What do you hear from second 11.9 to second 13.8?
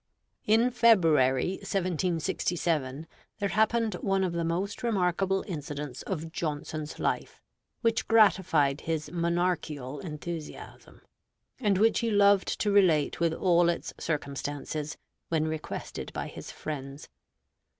he loved to relate with all